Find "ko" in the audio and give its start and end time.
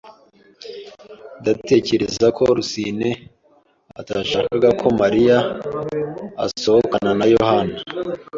2.37-2.41, 4.79-4.87